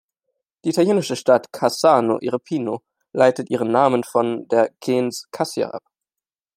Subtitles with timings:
[0.65, 2.81] Die italienische Stadt Cassano Irpino
[3.13, 5.83] leitet ihren Namen von der "gens Cassia" ab.